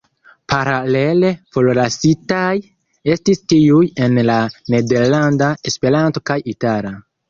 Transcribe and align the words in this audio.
Paralele, 0.53 1.29
forlasitaj 1.57 2.49
estis 3.19 3.45
tiuj 3.55 3.85
en 4.09 4.21
la 4.33 4.41
nederlanda, 4.77 5.55
Esperanto 5.75 6.29
kaj 6.33 6.45
itala. 6.59 7.01